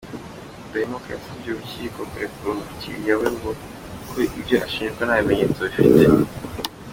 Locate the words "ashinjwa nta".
4.67-5.17